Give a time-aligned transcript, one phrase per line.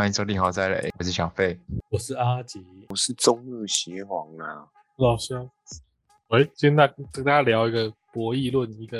[0.00, 1.60] 欢迎收听豪宅雷，我是小费。
[1.90, 4.66] 我是阿吉，我是中日协皇啊。
[4.96, 5.46] 老乡。
[6.28, 8.98] 喂，今天大跟大家聊一个博弈论，一个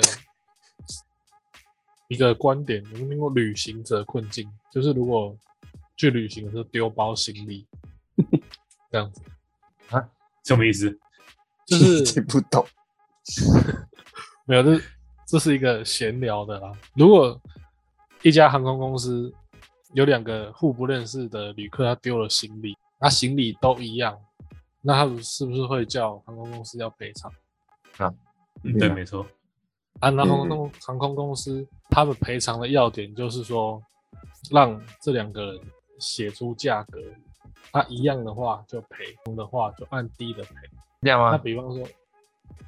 [2.07, 2.83] 一个观点。
[2.83, 4.47] 有没有听过旅行者困境？
[4.71, 5.35] 就是如果
[5.97, 7.65] 去旅行的时候丢包行李，
[8.91, 9.23] 这样子
[9.89, 10.07] 啊？
[10.43, 10.95] 什么意思？
[11.65, 12.63] 就是 听不懂。
[14.45, 14.79] 没有，这
[15.25, 16.71] 这是一个闲聊的啦。
[16.93, 17.41] 如果
[18.21, 19.33] 一家航空公司
[19.93, 24.17] 有两个互不认识的旅客，他丢了行李，那行李都一样，
[24.81, 27.31] 那他们是不是会叫航空公司要赔偿？
[27.97, 28.13] 啊，
[28.79, 29.25] 对，没错。
[29.99, 33.81] 啊，然后空航空公司他们赔偿的要点就是说，
[34.49, 35.61] 让这两个人
[35.99, 36.99] 写出价格，
[37.71, 40.55] 他一样的话就赔，同的话就按低的赔，
[41.01, 41.31] 这样吗？
[41.31, 41.85] 那比方说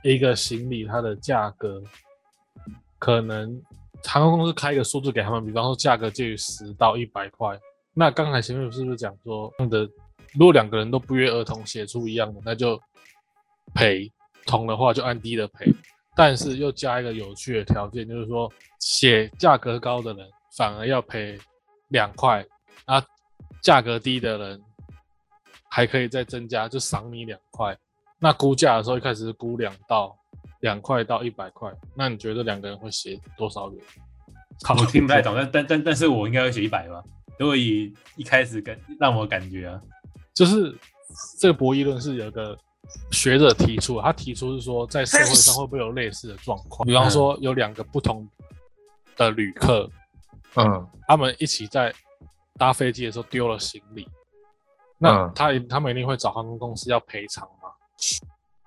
[0.04, 1.82] 一个行李它的价格
[2.99, 3.62] 可能。
[4.03, 7.57] 航空公司开一个数字给他们，比方说价格介于十到一百块。
[7.93, 9.90] 那刚才前面是不是讲说，的
[10.34, 12.79] 如果两个人都不约而同写出一样的，那就
[13.74, 14.12] 赔；
[14.46, 15.74] 同的话就按低的赔。
[16.15, 21.40] 但是又加一个有趣的条件，就是说写价格高的人反而要赔
[21.87, 22.46] 两块，
[22.85, 23.04] 啊，
[23.62, 24.62] 价格低的人
[25.70, 27.76] 还可以再增加，就赏你两块。
[28.20, 30.15] 那估价的时候一开始是估两到。
[30.63, 33.83] 两块到一百块，那你觉得两个人会写多少元？
[34.79, 37.03] 我听不太懂，但但但但是我应该会写一百吧。
[37.37, 39.81] 如果以一开始跟让我感觉啊，
[40.34, 40.73] 就是
[41.37, 42.57] 这个博弈论是有一个
[43.11, 46.85] 学者提出，他提出是说在社会上会不会有类似的状况？
[46.87, 48.25] 比方说有两个不同
[49.17, 49.89] 的旅客，
[50.55, 51.93] 嗯，他们一起在
[52.57, 54.07] 搭飞机的时候丢了行李，
[54.97, 57.69] 那他他们一定会找航空公司要赔偿吗？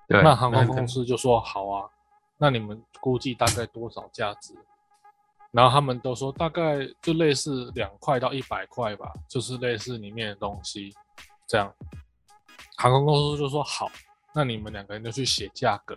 [0.09, 1.89] 那航空公司就说好啊，
[2.37, 4.55] 那你们估计大概多少价值？
[5.51, 10.93] 然后他们都说大概就类似两块到一百块吧，就是类似里面的东西
[11.45, 11.73] 这样。
[12.77, 13.89] 航空公司就说好，
[14.33, 15.93] 那你们两个人就去写价格，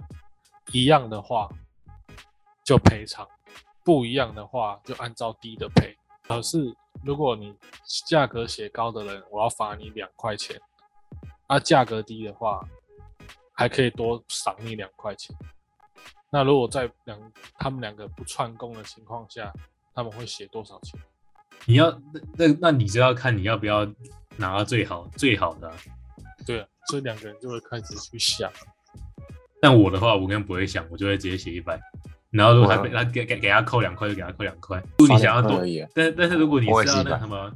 [0.72, 1.48] 一样的话
[2.64, 3.28] 就赔偿，
[3.84, 5.96] 不一样的话就按照低的赔。
[6.26, 6.74] 可是
[7.04, 7.54] 如果你
[8.08, 10.60] 价格写高的人，我要罚你两块钱，
[11.48, 12.60] 那价格低的话。
[13.60, 15.36] 还可以多赏你两块钱。
[16.30, 19.52] 那如果在两他们两个不串供的情况下，
[19.94, 20.98] 他们会写多少钱？
[21.66, 21.90] 你要
[22.38, 23.84] 那那那你就要看你要不要
[24.38, 25.70] 拿到最好最好的。
[26.46, 28.50] 对啊，所以两个人就会开始去想。
[29.60, 31.78] 但我的话，我根本不会想，我就会直接写一百。
[32.30, 34.82] 然后如果他他给给给他扣两块，就给他扣两块。
[35.00, 35.60] 如果你想要多，
[35.94, 37.52] 但但是如果你是要那什么，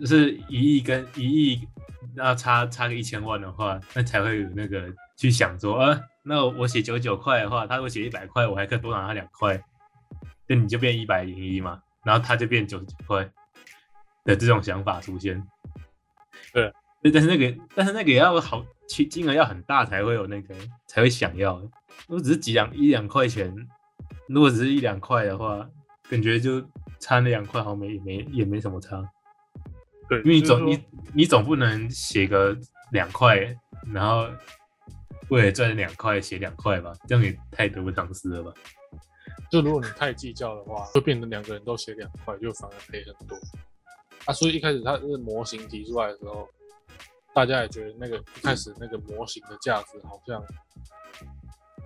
[0.00, 1.68] 就是一亿跟一亿。
[2.14, 9.62] 要差差个一千万的话，那才会有那个去想说，呃，那我写九十九块的话，他如果写一百块，我还可以多拿他两块，
[10.48, 13.30] 那你就变一百零一嘛，然后他就变九十九块
[14.24, 15.40] 的这种想法出现。
[16.52, 16.72] 对，
[17.12, 20.56] 但是那个，但是那个也要好，其金额要很大才会有那个，
[20.88, 21.60] 才会想要。
[22.08, 23.54] 如果只是几两一两块钱，
[24.28, 25.68] 如果只是一两块的话，
[26.10, 26.60] 感觉就
[26.98, 29.08] 差那两块好像没没也没什么差。
[30.08, 32.56] 对，因为你总你你总不能写个
[32.92, 33.36] 两块，
[33.92, 34.26] 然后
[35.28, 38.52] 为了赚两块写两块吧，这样也太得不偿失了吧？
[39.50, 43.36] 就如果你太计较的话，会变成两个人都写两块，就反而赔很多。
[44.24, 46.48] 啊，所以一开始它是模型提出来的时候，
[47.34, 50.42] 大家也觉得那个一开始那个模型的价值好像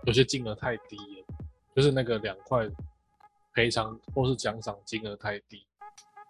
[0.07, 1.27] 有些金额太低了，
[1.75, 2.69] 就是那个两块
[3.53, 5.67] 赔偿或是奖赏金额太低，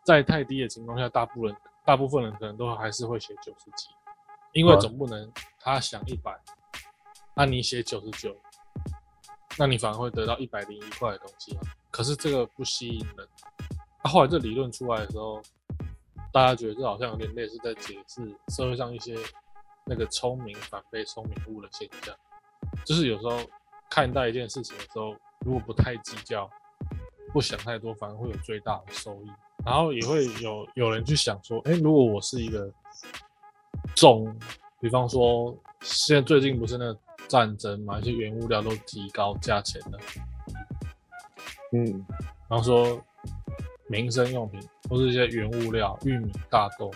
[0.06, 1.54] 在太低的情况下，大部分。
[1.84, 3.88] 大部分人可能都还是会写九十几，
[4.52, 6.32] 因为总不能他想一百，
[7.34, 8.36] 那你写九十九，
[9.58, 11.60] 那你反而会得到一百零一块的东西啊？
[11.90, 13.28] 可是这个不吸引人。
[14.04, 15.42] 那后来这理论出来的时候，
[16.32, 19.16] 大家觉得这好像有点类似在解释社会上一些
[19.84, 22.14] 那个聪明反被聪明误的现象，
[22.84, 23.38] 就是有时候
[23.90, 26.48] 看待一件事情的时候，如果不太计较，
[27.32, 29.30] 不想太多，反而会有最大的收益。
[29.64, 32.68] 然后也会有有人去想说，哎，如果我是一个
[33.94, 34.36] 重，
[34.80, 36.96] 比方说现在最近不是那
[37.28, 39.98] 战争嘛，一些原物料都提高价钱了，
[41.72, 42.04] 嗯，
[42.48, 43.00] 然后说
[43.86, 44.60] 民生用品
[44.90, 46.90] 或是一些原物料，玉米、大豆，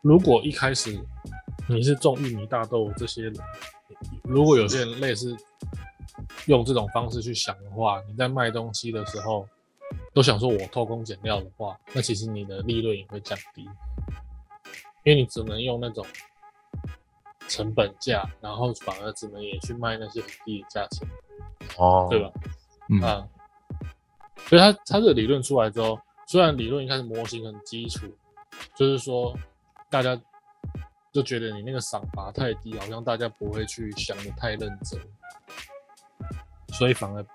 [0.00, 0.98] 如果一开始
[1.68, 3.34] 你是种玉米、大豆这些人，
[4.22, 5.36] 如果有些人类似。
[6.48, 9.46] 用这种方式去想的话，你在卖东西的时候
[10.12, 13.62] 都想说我偷工减料的话，那其实你的利润也会降低，
[15.04, 16.04] 因为你只能用那种
[17.48, 21.06] 成本价，然后反而只能也去卖那些很低的价钱，
[21.76, 22.32] 哦，对吧？
[22.90, 23.28] 嗯，啊。
[24.46, 28.06] 所以他他这个理论出来之后，虽然理论一开始模型很基础，
[28.74, 29.36] 就是说
[29.90, 30.18] 大家
[31.12, 34.98] 就觉得你那个赏罚太低，好像大家不会去想的太认真，
[36.78, 37.26] 所以反而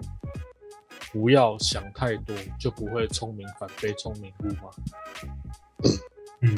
[1.12, 4.72] 不要想太多，就不会聪明反被聪明误嘛。
[6.40, 6.58] 嗯，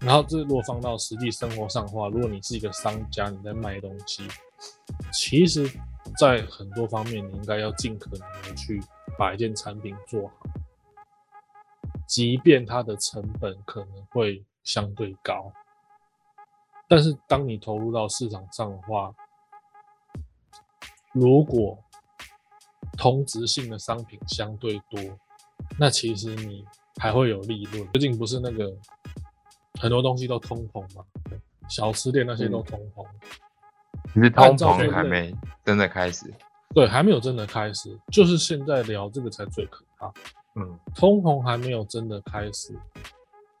[0.00, 4.26] 然后这如果放到实际生活上的话，如果你是一个商家，你在卖东西，
[5.12, 5.70] 其实，
[6.18, 8.82] 在很多方面，你应该要尽可能的去
[9.18, 10.46] 把一件产品做好，
[12.06, 15.52] 即便它的成本可能会相对高，
[16.88, 19.14] 但是当你投入到市场上的话，
[21.12, 21.78] 如果
[22.96, 25.00] 同质性的商品相对多，
[25.78, 26.64] 那其实你
[27.00, 27.88] 还会有利润。
[27.92, 28.72] 最近不是那个
[29.80, 31.04] 很多东西都通膨嘛，
[31.68, 33.06] 小吃店那些都通膨。
[34.12, 35.34] 其实通膨还没
[35.64, 36.32] 真的开始，
[36.74, 40.12] 对，还没有真的开始，就是现在聊这个才最可怕。
[40.56, 42.74] 嗯，通膨还没有真的开始，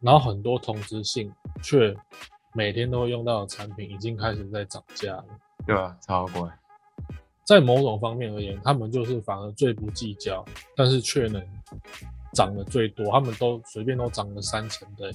[0.00, 1.32] 然后很多同质性
[1.62, 1.96] 却
[2.52, 5.24] 每天都会用到的产品已经开始在涨价了，
[5.66, 5.96] 对啊？
[6.00, 6.42] 超贵。
[7.50, 10.44] 在某种方面而言，他们就是反而最不计较，
[10.76, 11.44] 但是却能
[12.32, 13.10] 涨得最多。
[13.10, 15.10] 他们都随便都涨了三成的，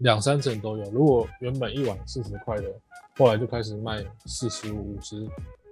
[0.00, 0.84] 两三成都有。
[0.90, 2.70] 如果原本一碗四十块的，
[3.16, 5.26] 后来就开始卖四十五、五十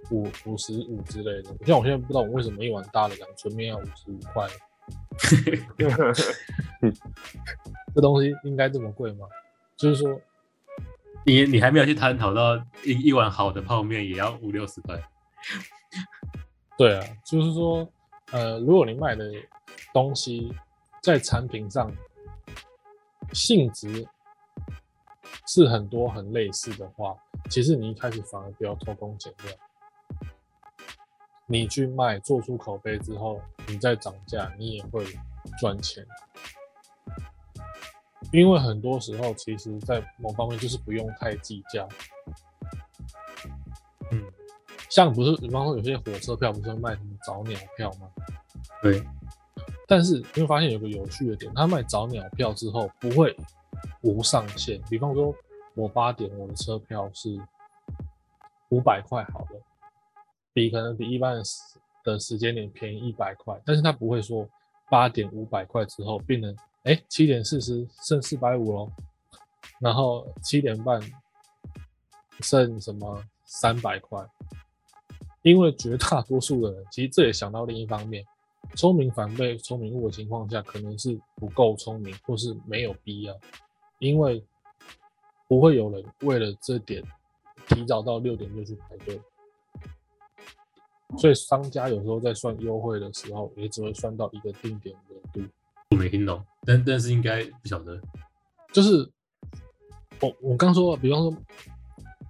[0.09, 1.55] 五、五十五之类的。
[1.67, 4.47] 像我现在不知道我为什么一碗大的阳春面要五十五块，
[7.93, 9.27] 这东西应该这么贵吗？
[9.75, 10.19] 就是说，
[11.27, 14.99] 你你还没有去探讨到一一碗好的泡面也要五六十块。
[16.77, 17.87] 对啊，就是说，
[18.31, 19.31] 呃，如果你卖的
[19.93, 20.53] 东西
[21.01, 21.91] 在产品上
[23.33, 24.07] 性质
[25.47, 27.15] 是很多很类似的话，
[27.49, 29.53] 其实你一开始反而不要偷工减料。
[31.47, 35.05] 你去卖，做出口碑之后，你再涨价，你也会
[35.57, 36.05] 赚钱。
[38.33, 41.87] 因为很多时候，其实在某方面就是不用太计较。
[44.97, 45.05] 嗯。
[45.05, 48.09] 像不是，比方说有些火车票不是卖什么早鸟票吗？
[48.81, 49.03] 对。
[49.87, 53.37] 但是你会发现有个有趣的点，他卖早鸟票之后不会
[54.01, 54.81] 无上限。
[54.89, 55.33] 比方说，
[55.75, 57.39] 我八点我的车票是
[58.69, 59.61] 五百块，好了，
[60.51, 61.61] 比可能比一般的时
[62.03, 63.55] 的时间点便宜一百块。
[63.63, 64.49] 但是他不会说
[64.89, 66.53] 八点五百块之后变成
[66.83, 68.91] 哎七点四十剩四百五喽，
[69.79, 70.99] 然后七点半
[72.41, 74.19] 剩什么三百块。
[75.47, 78.21] 因为绝大多数的人，其实这也想到另一方面，
[78.75, 83.33] 聪明反被聪明误的情况下，可能是不够聪明，或是没有必要。
[83.99, 84.43] 因为
[85.47, 87.01] 不会有人为了这点
[87.69, 89.21] 提早到六点就去排队，
[91.17, 95.41] 所以商家有时候在算优惠的时候，也只会算到一个定点额度。
[95.91, 97.97] 我没听懂，但但是应该不晓得，
[98.73, 99.09] 就是
[100.19, 101.31] 我我刚说，比方说，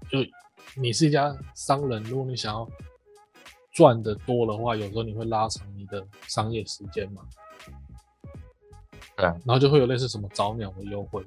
[0.08, 0.20] 就
[0.80, 2.70] 你是一家商人，如果你想要。
[3.78, 7.22] 赚的多的话，有时候你会拉长你的商业时间嘛？
[9.16, 11.24] 对，然后就会有类似什么早鸟的优惠。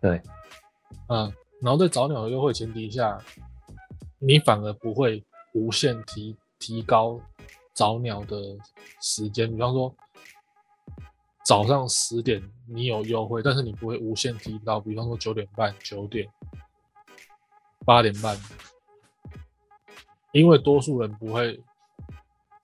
[0.00, 0.22] 对，
[1.08, 1.30] 嗯，
[1.60, 3.22] 然后在早鸟的优惠前提下，
[4.18, 5.22] 你反而不会
[5.52, 7.20] 无限提提高
[7.74, 8.56] 早鸟的
[9.02, 9.50] 时间。
[9.52, 9.94] 比方说，
[11.44, 14.80] 早上十点你有优惠，但是你不会无限提高。
[14.80, 16.26] 比方说九点半、九点、
[17.84, 18.34] 八点半。
[20.32, 21.60] 因为多数人不会，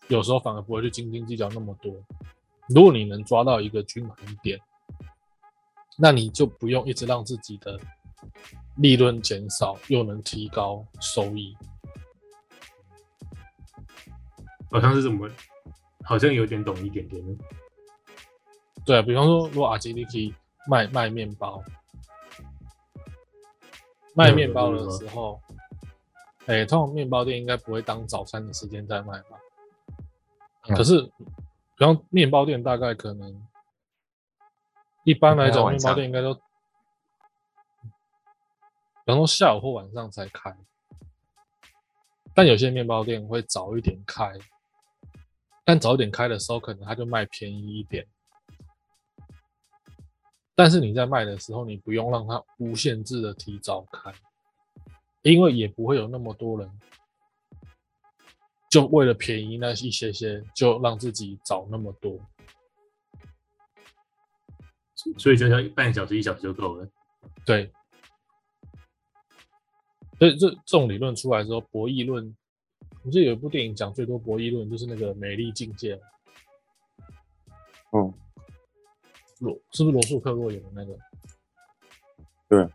[0.09, 1.95] 有时候反而不会去斤斤计较那么多。
[2.69, 4.59] 如果你能抓到一个均衡点，
[5.99, 7.79] 那你就不用一直让自己的
[8.77, 11.55] 利润减少，又能提高收益。
[14.71, 15.29] 好像是怎么？
[16.05, 17.23] 好像有点懂一点点。
[18.87, 20.35] 对啊，比方说，如果阿基里基
[20.67, 21.63] 卖卖面包，
[24.15, 25.39] 卖面包的时候。
[26.49, 29.39] 哎，通常面包店应该不会当早餐的时间在卖吧？
[30.63, 31.03] 可是，
[31.77, 33.47] 比方面包店大概可能，
[35.05, 36.41] 一般来讲，面包店应该都，比
[39.05, 40.57] 方说下午或晚上才开。
[42.35, 44.33] 但有些面包店会早一点开，
[45.65, 48.07] 但早一点开的时候，可能他就卖便宜一点。
[50.55, 54.11] 但是你在卖的时候，你不用让它无限制的提早开。
[55.23, 56.81] 因为也不会有那么多人，
[58.71, 62.19] 就为了便宜那一些些，就让自己找那么多，
[65.17, 66.89] 所以就要半小时一小时就够了。
[67.45, 67.71] 对，
[70.19, 72.37] 所以这这种理论出来之后，博弈论，
[73.03, 75.97] 我记得有一部电影讲最多博弈论，就是那个《美丽境界》。
[77.93, 78.13] 嗯，
[79.41, 80.99] 罗是不是罗素克洛演的那个？
[82.49, 82.69] 对，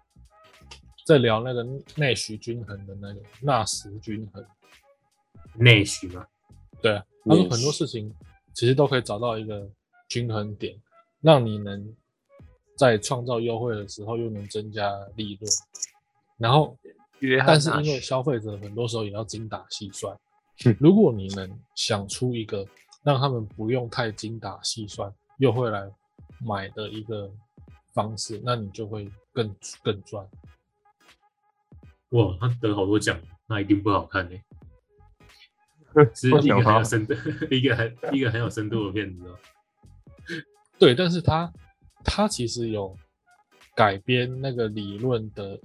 [1.05, 1.63] 在聊那个
[1.95, 4.45] 内需均衡的那个纳什均衡。
[5.55, 6.25] 内需嘛，
[6.81, 8.12] 对啊，他说很多事情
[8.55, 9.69] 其实都可以找到一个
[10.10, 10.75] 均衡点，
[11.22, 11.95] 让你能
[12.75, 15.51] 在创造优惠的时候又能增加利润，
[16.38, 16.75] 然后，
[17.45, 20.17] 但是因为消费者很多时候也要精打细算，
[20.79, 22.65] 如果你能想出一个
[23.03, 25.88] 让他们不用太精打细算又会来
[26.39, 27.31] 买的一个
[27.93, 30.27] 方式，那你就会更更赚。
[32.13, 34.39] 哇，他得好多奖，那一定不好看呢。
[36.15, 37.13] 是一个很有深度、
[37.51, 39.38] 一个很一个很有深度的片子哦。
[40.79, 41.53] 对，但是他
[42.03, 42.98] 他其实有
[43.75, 45.60] 改编那个理论的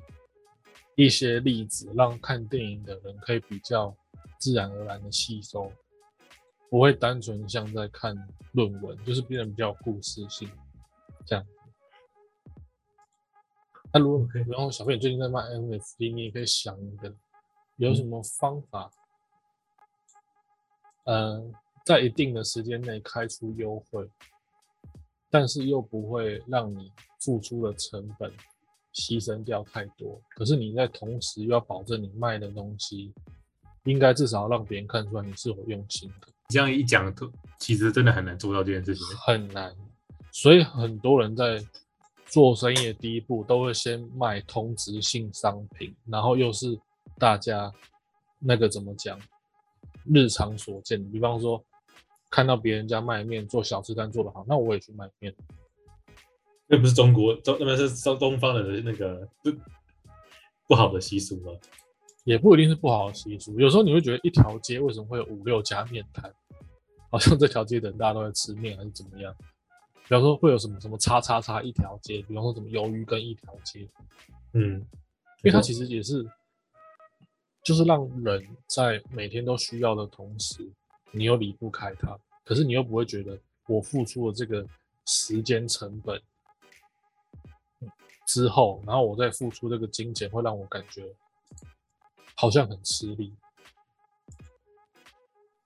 [0.97, 3.97] 一些例子，让看电影的人可以比较
[4.39, 5.73] 自然而然的吸收，
[6.69, 8.15] 不会单纯像在看
[8.53, 10.51] 论文，就是变得比较故事性
[11.25, 11.45] 这样。
[13.93, 17.15] 那如果可以然后小飞最近在卖 NFT，你也可以想一个
[17.77, 18.91] 有什么方法。
[21.05, 21.43] 呃，
[21.87, 24.07] 在一定的时间内开出优惠，
[25.31, 28.31] 但是又不会让你付出的成本
[28.93, 30.21] 牺牲掉太多。
[30.37, 33.15] 可是你在同时又要保证你卖的东西，
[33.85, 36.29] 应该至少让别人看出来你是有用心的。
[36.49, 39.75] 这样一讲，都其实真的很难做到这件事情，很难。
[40.31, 41.65] 所以很多人在
[42.29, 46.79] 做生意的第一步，都会先卖通知性商品，然后又是
[47.19, 47.73] 大家
[48.39, 49.19] 那个怎么讲？
[50.05, 51.63] 日常所见，比方说
[52.31, 55.35] 看到别人家卖面做小吃摊做得好，那我也去卖面。
[56.67, 59.51] 那不是中国中那边是中东方的那个不
[60.67, 61.53] 不好的习俗吗？
[62.25, 63.59] 也不一定是不好的习俗。
[63.59, 66.33] 有时候你会觉得一条街为什么会有五六家面摊？
[67.11, 69.35] 好像这条街的人大家都在吃面，还是怎么样？
[70.09, 73.87] 比方说会有什么什么叉叉叉一条街，比方说什么鱿鱼跟一条街，
[74.55, 74.81] 嗯，
[75.43, 76.29] 因为它其实也是。
[77.65, 80.67] 就是让人在每天都需要的同时，
[81.11, 84.67] 你又离不开它，可是你又不会觉得我付出了这个
[85.05, 86.23] 时间成本
[88.27, 91.15] 之后，然后我再付出这个金钱，会让我感觉
[92.37, 93.37] 好像很吃力。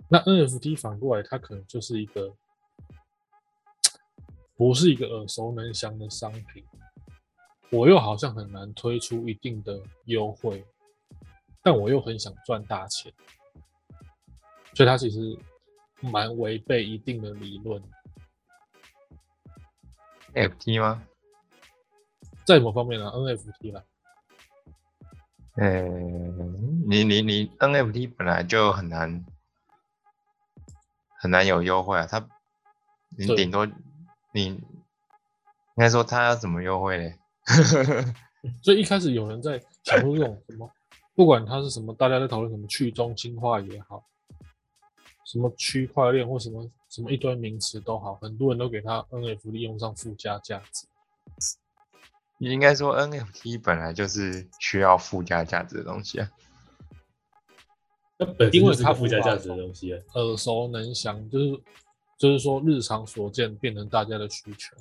[0.09, 2.35] 那 NFT 反过来，它可能就是一个
[4.63, 6.65] 不是一个耳熟能详的商品，
[7.69, 10.65] 我又好像很难推出一定的优惠。
[11.65, 13.13] 但我又很想赚大钱，
[14.73, 15.37] 所以它其实
[16.01, 17.83] 蛮违背一定的理论。
[20.33, 21.03] FT 吗？
[22.47, 23.83] 在什么方面呢？NFT 啦。
[25.57, 29.25] 嗯，你你你 NFT 本来就很难
[31.19, 32.25] 很难有优惠啊，它
[33.19, 33.69] 你顶多
[34.33, 34.61] 你应
[35.77, 37.19] 该说他要怎么优惠嘞？
[38.63, 40.71] 所以一开始有人在想出这种什么？
[41.15, 44.05] 不管他是什么，大家在讨论什么去中心化也好，
[45.27, 50.87] 什么区块链或什么什么一堆名词都好，很多人都给他 NFT 用上附加价值。
[52.39, 56.29] 你应该说 NFT 本来就是需要附加价值的东西啊。
[58.19, 61.63] 那本因为它附加价值的东西，耳熟能详，就是
[62.19, 64.77] 就是说日常所见变成大家的需求。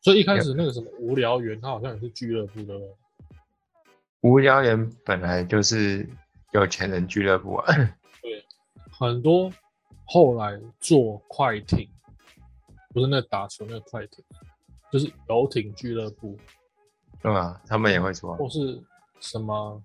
[0.00, 2.74] 所以一开始那个什么无聊园，它好像也是俱乐部的。
[4.22, 6.08] 无聊园本来就是
[6.52, 7.74] 有钱人俱乐部啊。
[8.22, 8.44] 对，
[8.90, 9.52] 很多
[10.04, 11.88] 后来做快艇，
[12.94, 14.24] 不是那打球那个快艇，
[14.90, 16.38] 就是游艇俱乐部，
[17.22, 18.34] 对啊，他们也会做。
[18.36, 18.82] 或是
[19.20, 19.82] 什么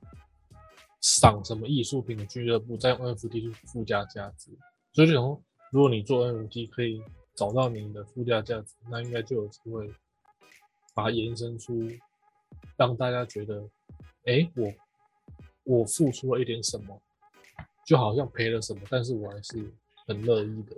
[1.01, 4.49] 赏什么艺术品的俱乐部，再用 NFT 去附加价值。
[4.93, 5.41] 所以，说，
[5.75, 7.03] 如果你做 NFT 可以
[7.35, 9.93] 找到你的附加价值，那应该就有机会
[10.93, 11.91] 把它延伸出，
[12.77, 13.61] 让大家觉得。
[14.23, 14.73] 哎，我
[15.65, 16.97] 我付出了一点什么，
[17.85, 19.69] 就好像赔了什么，但是我还是
[20.07, 20.77] 很乐意的。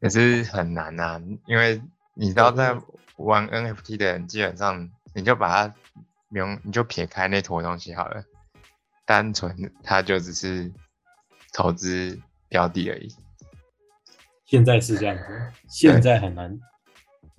[0.00, 1.80] 可是很难呐，因为
[2.14, 2.76] 你知道，在
[3.18, 5.74] 玩 NFT 的人，基本上你就把它
[6.30, 8.24] 用，你就撇开那坨东西好了，
[9.06, 10.72] 单纯它就只是
[11.52, 13.08] 投资标的而已。
[14.52, 16.60] 现在是这样子，现在很难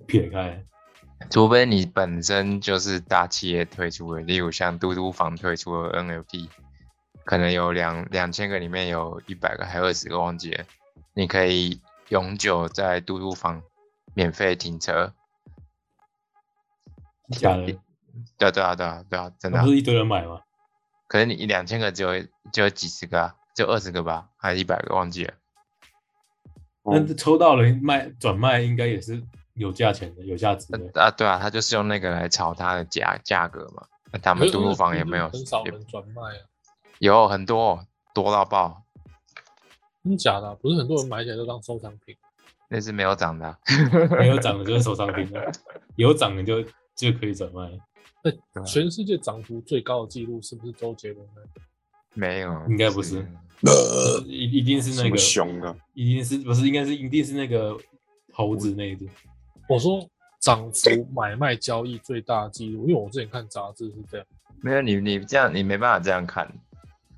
[0.04, 0.64] 撇开。
[1.30, 6.48] 除非你本身就是大企业推出的，例如像嘟嘟房推出的 NFT，
[7.24, 10.64] 可能有两两千个里面有一百个还二十个忘记了，
[11.14, 13.62] 你可以永久在嘟嘟房
[14.12, 15.14] 免费停车。
[17.30, 17.78] 假的？
[18.36, 19.62] 对对啊对啊对啊，真的。
[19.62, 20.40] 不是一堆人买吗？
[21.06, 22.10] 可是你一两千个只有
[22.52, 25.34] 只有几十个啊，就二十个吧，还是一百个忘记了。
[26.84, 29.22] 那抽到了卖转卖应该也是。
[29.56, 33.86] 有价钱的、有价值的啊，对啊，他就是用那个来炒它的价价格嘛。
[34.10, 36.42] 那他们嘟嘟房也没有很少人转卖啊，
[36.98, 38.82] 有很多多到爆，
[40.02, 40.52] 真假的？
[40.56, 42.16] 不是很多人买起来都当收藏品？
[42.68, 43.56] 那是没有涨的，
[44.18, 45.52] 没有涨的 就是收藏品了，
[45.94, 46.60] 有涨的就
[46.96, 47.70] 就可以转卖。
[48.24, 51.42] 那全世界涨幅最高的记录是不是周杰伦的？
[52.14, 53.26] 没有，应该不是，
[54.26, 56.66] 一一定是那个熊的，一定是不是？
[56.66, 57.76] 应该是一定是那个
[58.32, 59.08] 猴子那一只。
[59.68, 60.08] 我说
[60.40, 64.26] 涨幅买卖交易最大记录，因为我之前看杂志是这样。
[64.62, 66.50] 没有你你这样你没办法这样看，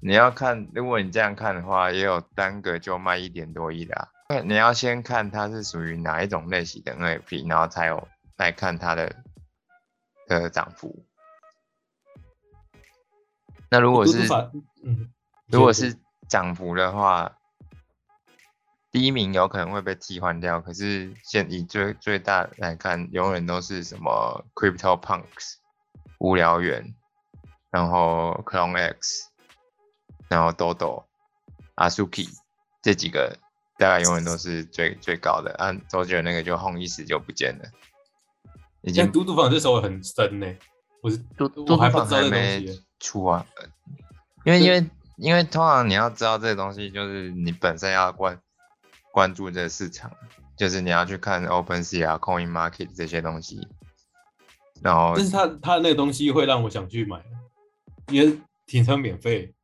[0.00, 4.08] 你要看如果你这样看的话，也有单个就卖一点多亿的啊。
[4.44, 9.14] 你要先看它是属于哪一种类型的 NFT，然后才有来看它的
[10.26, 11.05] 的涨幅。
[13.70, 14.28] 那如果是，
[14.84, 15.10] 嗯，
[15.46, 15.96] 如果是
[16.28, 17.36] 涨幅的话，
[18.90, 20.60] 第一名有可能会被替换掉。
[20.60, 25.56] 可是现以最最大来看，永远都是什么 Crypto Punks
[26.18, 26.94] 无聊猿，
[27.70, 29.30] 然后 Clone X，
[30.28, 31.04] 然后 Dodo、
[31.74, 32.28] Asuki
[32.82, 33.36] 这几个
[33.78, 35.52] 大概永远都是最最高的。
[35.58, 37.64] 啊，周杰伦那个就轰一时就不见了。
[38.82, 40.46] 已经嘟嘟房这手很深呢，
[41.06, 42.82] 我是都都还不知道这东西。
[42.98, 43.46] 出啊，
[44.44, 48.40] 因为因为因为通常你要知道这个东西，就是你本身要关
[49.12, 50.10] 关注这个市场，
[50.56, 53.68] 就是你要去看 Open Sea 啊、Coin Market 这些东西，
[54.82, 57.22] 然后但是他他那个东西会让我想去买，
[58.08, 59.54] 因为停车免费，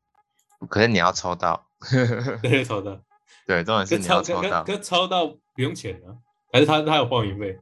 [0.68, 1.66] 可是你要抽到，
[2.40, 3.00] 对，抽到，
[3.49, 6.14] 对，重点是你要抽到，可抽到不用钱啊，
[6.52, 7.58] 还是他他有报名费？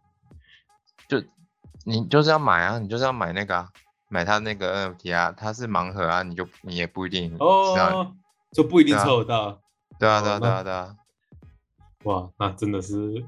[1.84, 3.68] 就你就是要买啊，你就是要买那个啊。
[4.12, 8.12] 买他那个 NFT 啊，他是盲盒啊，你就你也不一定哦，
[8.50, 9.60] 就不一定抽得到。
[10.00, 10.96] 对啊，对啊，对啊，对啊。
[12.02, 13.24] 哇，那真的是，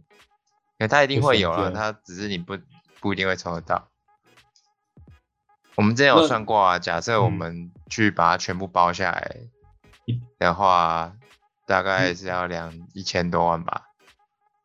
[0.78, 2.58] 那，他一定会有啊，他只是你不
[2.98, 3.86] 不一定会抽得到。
[5.76, 9.36] 我们之前有算过啊，假设我们去把它全部包下来
[10.40, 11.14] 的话，
[11.64, 13.82] 大概是要两一千多万吧，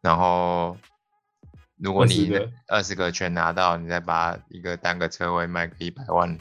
[0.02, 0.76] 然后。
[1.78, 2.32] 如果你
[2.68, 6.38] 二十个全拿到，你再把一个单个车位卖个一百万，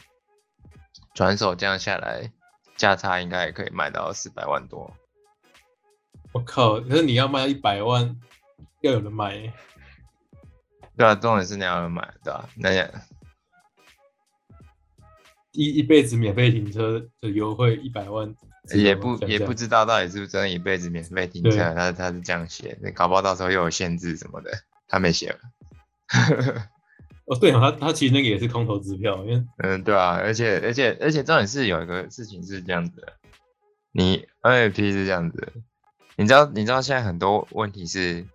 [1.13, 2.31] 转手这样下来，
[2.75, 4.91] 价差应该也可以卖到四百万多。
[6.31, 6.81] 我靠！
[6.81, 8.19] 可是你要卖一百万，
[8.81, 9.53] 要有人买。
[10.95, 12.49] 对啊，重点是你要有人买，对吧？
[12.55, 12.89] 那样
[15.51, 18.35] 一一辈子免费停车的优惠一百万，
[18.73, 24.51] 也不也不知道到底是不是真的一辈子免费停车，他他是这样写，搞不好到时候又有限制什么的。
[24.87, 25.37] 他没写，
[27.25, 33.13] 哦，对啊，他他其实那个也是空头支票，因为嗯，对啊，而且而且而且重点是有一个事情是这样子，的，
[33.91, 35.51] 你 NFT 是这样子，
[36.15, 38.25] 你知道你知道现在很多问题是，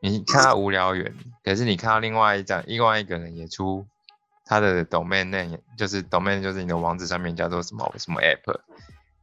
[0.00, 3.84] 你看到无聊猿，可是你看到另外一张另外一个人也出
[4.44, 8.60] 他的 domain name，就是 domain 就是你的网址上面叫做什么什么 app，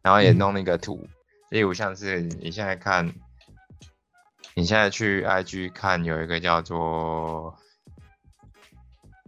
[0.02, 1.08] 然后也弄那个图，
[1.50, 3.13] 例如像是你现在看。
[4.55, 7.57] 你现在去 IG 看，有一个叫做，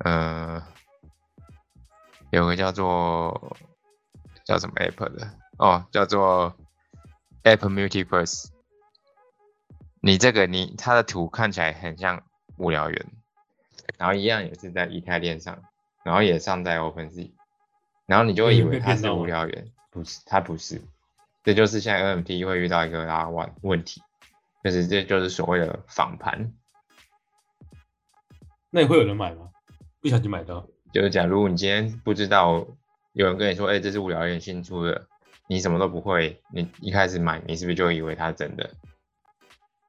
[0.04, 0.62] 呃，
[2.32, 3.56] 有个叫做
[4.44, 6.56] 叫什么 App 的哦，叫做
[7.44, 8.50] Apple Multiverse。
[10.02, 12.24] 你这个你它的图看起来很像
[12.58, 13.06] 无聊猿，
[13.98, 15.64] 然后一样也是在以太链上，
[16.04, 17.32] 然后也上在 OpenSea，
[18.06, 20.82] 然后你就会以为它是无聊猿，不是，它不是。
[21.44, 24.02] 这就是现在 NFT 会遇到一个拉问问题。
[24.64, 26.54] 就是这就是所谓的仿盘，
[28.70, 29.50] 那会有人买吗？
[30.02, 30.68] 不小心买到？
[30.94, 32.68] 就是假如你今天不知道，
[33.14, 35.08] 有人跟你说，哎，这是无聊猿新出的，
[35.48, 38.70] 你什么都不会，你一开始买，你是不是就以为它真的？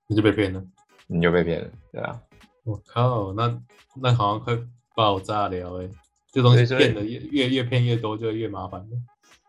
[0.07, 0.65] 你就被骗了，
[1.07, 2.23] 你就被骗了，对啊。
[2.65, 3.61] 我靠，那
[4.01, 4.57] 那好像快
[4.95, 5.91] 爆炸了哎！
[6.33, 8.97] 这东西骗的越越越骗越多，就越麻烦了。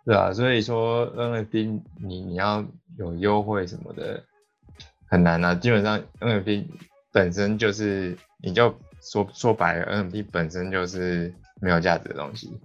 [0.06, 2.66] 对啊，所以说 NFT 你你要
[2.98, 4.22] 有优惠什么的。
[5.14, 6.66] 很难啊，基本上 NFT
[7.12, 12.60] 本身就是，你就说说白了，NFT 本身就是没有价值的东西，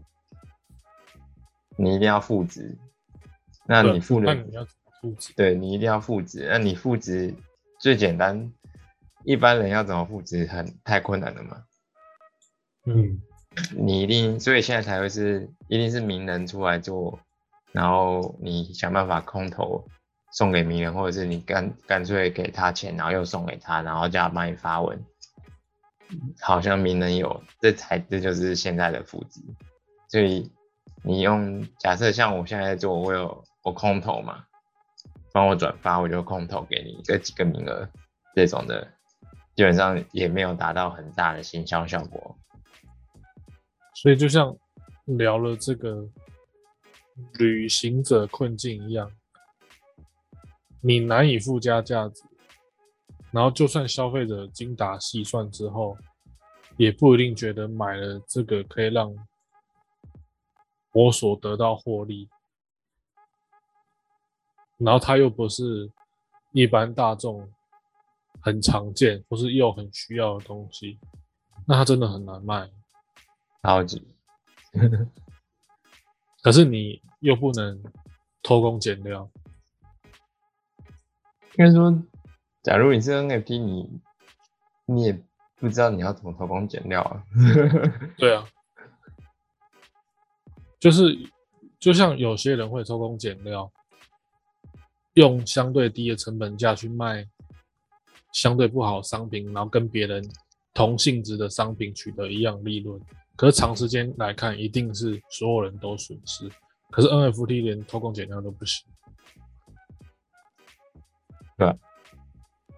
[1.76, 2.78] 你一定要负值。
[3.66, 5.34] 那你负的，你要负值？
[5.36, 6.48] 对你一定要负值。
[6.50, 7.34] 那你负值
[7.78, 8.50] 最简单，
[9.24, 11.64] 一般人要怎么负值很太困难了嘛？
[12.86, 13.20] 嗯，
[13.76, 17.20] 你一定，所以现在才会是，一定是名人出来做，
[17.72, 19.86] 然后你想办法空投。
[20.32, 25.02] 送给名人，或者是你干干脆给他钱，然后又送给他，然后叫他帮你发文，
[26.40, 29.40] 好像名人有，这才这就是现在的负值。
[30.08, 30.50] 所以
[31.02, 34.44] 你用假设像我现在在做，我有我空投嘛，
[35.32, 37.88] 帮我转发，我就空投给你这几个名额
[38.34, 38.86] 这种的，
[39.56, 42.36] 基本上也没有达到很大的行销效果。
[43.94, 44.56] 所以就像
[45.04, 46.08] 聊了这个
[47.38, 49.10] 旅行者困境一样，
[50.80, 52.22] 你难以附加价值，
[53.32, 55.96] 然后就算消费者精打细算之后，
[56.76, 59.12] 也不一定觉得买了这个可以让
[60.92, 62.28] 我所得到获利。
[64.78, 65.90] 然后它又不是
[66.52, 67.50] 一般大众
[68.40, 70.98] 很常见，或是又很需要的东西，
[71.66, 72.70] 那它真的很难卖，
[73.62, 74.06] 超级。
[76.40, 77.82] 可是你又不能
[78.42, 79.28] 偷工减料。
[81.58, 81.92] 应该说，
[82.62, 84.00] 假如你是 NFT，你
[84.86, 85.12] 你也
[85.56, 87.22] 不知道你要怎么偷工减料啊。
[88.16, 88.46] 对啊，
[90.78, 91.18] 就是
[91.80, 93.70] 就像有些人会偷工减料。
[95.14, 97.26] 用相对低的成本价去卖
[98.32, 100.24] 相对不好商品，然后跟别人
[100.72, 103.00] 同性质的商品取得一样利润，
[103.34, 106.48] 可是长时间来看，一定是所有人都损失。
[106.90, 108.86] 可是 NFT 连偷工减料都不行，
[111.58, 111.76] 对吧，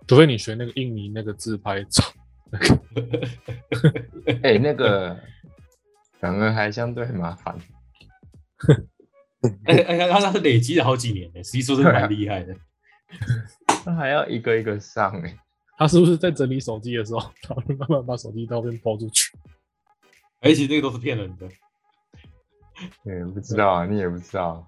[0.08, 2.02] 除非你学那个印尼那个自拍照，
[4.42, 5.16] 哎，那个
[6.18, 7.56] 反而还相对麻烦。
[9.64, 12.56] 哎哎，他他是累积了好几年呢，实际说是蛮厉害的。
[13.66, 15.38] 他还要一个一个上哎，
[15.78, 19.36] 他是不是在整理手机的时候，然后慢慢把手机照片抛出去？
[20.40, 21.48] 而且这个都是骗人的。
[23.04, 24.66] 也不知道啊，你也不知道。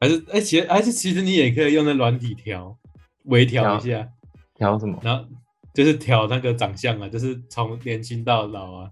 [0.00, 2.76] 还是哎，其实还是其实你也可以用那软体调，
[3.24, 4.08] 微调一下。
[4.54, 4.98] 调什么？
[5.02, 5.24] 然后
[5.72, 8.90] 就是调那个长相啊，就是从年轻到老啊。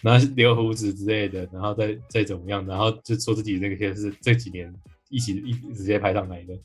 [0.00, 4.72] 然后留胡子之类的，然后再再怎么样，然后就说自己那个些是这几年
[5.08, 6.56] 一起一直接拍上来的，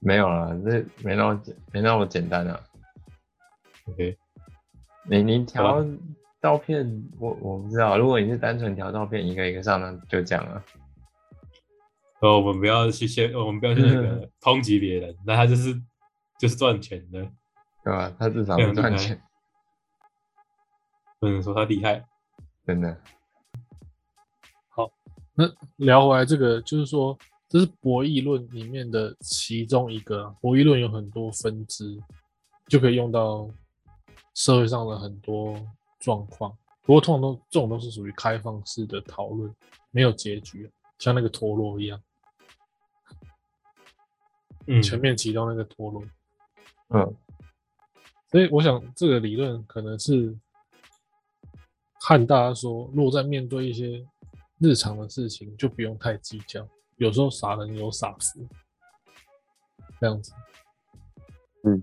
[0.00, 2.58] 没有了，这没那么简没那么简单啊。
[3.84, 4.16] OK，
[5.10, 5.86] 你你调
[6.40, 10.64] 照片，我我不知道，如果你是单纯调照片一个一个上，那就这样啊。
[12.20, 15.74] 哦，我们不要去先，我们不要去那个抨击别人，那他就是
[16.38, 17.20] 就是赚钱的，
[17.84, 18.14] 对吧？
[18.18, 19.20] 他至少赚钱，
[21.18, 22.04] 不能说他厉害。
[22.66, 22.98] 真的，
[24.70, 24.90] 好，
[25.34, 25.44] 那
[25.76, 30.34] 聊回来这个，就是说，这是博弈论里面的其中一个。
[30.40, 32.02] 博弈论有很多分支，
[32.68, 33.46] 就可以用到
[34.32, 35.54] 社会上的很多
[36.00, 36.50] 状况。
[36.84, 39.54] 不过，通常都这种都是属于开放式的讨论，
[39.90, 42.02] 没有结局，像那个陀螺一样。
[44.66, 46.02] 嗯，前面提到那个陀螺。
[46.88, 47.16] 嗯，
[48.30, 50.36] 所以我想这个理论可能是。
[52.06, 54.06] 和大家说，如果在面对一些
[54.58, 56.68] 日常的事情，就不用太计较。
[56.96, 58.46] 有时候傻人有傻福，
[59.98, 60.30] 这样子，
[61.62, 61.82] 嗯，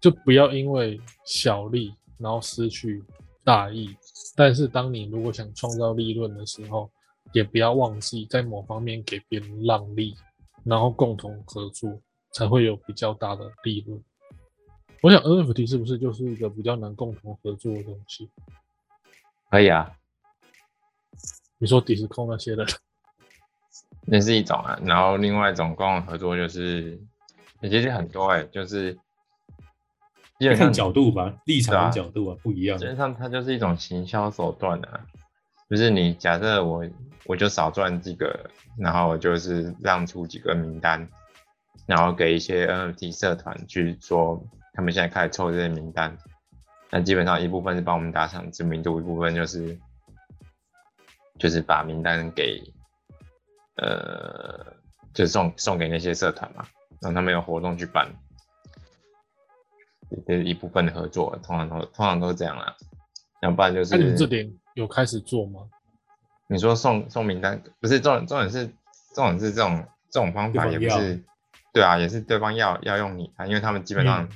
[0.00, 3.04] 就不要因为小利然后失去
[3.44, 3.94] 大义。
[4.34, 6.90] 但是，当你如果想创造利润的时候，
[7.32, 10.14] 也不要忘记在某方面给别人让利，
[10.64, 12.00] 然后共同合作，
[12.32, 14.02] 才会有比较大的利润。
[15.02, 18.28] 我想 NFT 是不是就是一个比较难共同合作的东西？
[19.50, 19.90] 可以啊，
[21.58, 22.66] 你说迪斯科那些的，
[24.06, 24.78] 那是一种啊。
[24.84, 27.00] 然后另外一种共同合作就是，
[27.62, 28.98] 其实很多哎，就是
[30.56, 32.78] 看角度吧，立场角度啊不一样。
[32.78, 35.06] 基本上它就是一种行销手段啊，
[35.68, 36.84] 就是你假设我
[37.30, 41.08] 我就少赚几个，然后我就是让出几个名单，
[41.86, 44.44] 然后给一些 NFT 社团去说。
[44.72, 46.16] 他们现在开始抽这些名单，
[46.90, 49.78] 那基本上一部分是帮我们打响知名度，一部分就是
[51.38, 52.62] 就是把名单给
[53.76, 54.64] 呃，
[55.12, 56.64] 就是送送给那些社团嘛，
[57.00, 58.08] 让他们有活动去办，
[60.26, 62.74] 这是一部分的合作，通常都通常都是这样啦，
[63.42, 63.98] 要不然就是。
[63.98, 65.62] 那你这点有开始做吗？
[66.50, 68.66] 你说送送名单，不是重重点是
[69.14, 71.22] 重点是这种这种方法也不是，
[71.72, 74.28] 对啊，也是对方要要用你啊，因为他们基本上。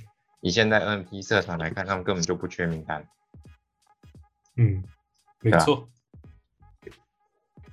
[0.47, 3.09] 以现在 NFT 社团来看，他们根本就不缺名单。
[4.59, 4.85] 嗯，
[5.41, 5.89] 没错。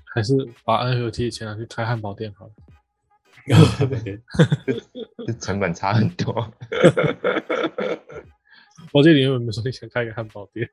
[0.06, 2.54] 还是把 NFT 的钱拿去开汉堡店好了。
[5.28, 6.34] 这成本差很多。
[8.94, 10.70] 我记得你有没有说你想开一个汉堡店？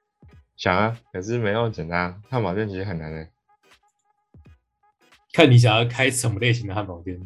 [0.57, 2.23] 想啊，可是没那么简单。
[2.31, 3.27] 汉堡店其实很难的。
[5.39, 7.17] 看你想要开什么类型的汉堡店。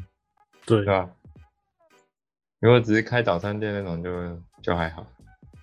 [0.67, 1.11] 对啊。
[2.61, 5.07] 如果只是开早餐店那种，就就还好。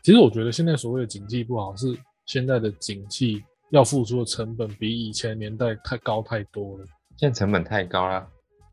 [0.02, 6.86] 其实我觉得现在所谓的景气不好，是现在的景气要付出的成本比以前年代太高太多了。
[7.18, 8.28] 现在成本太高了。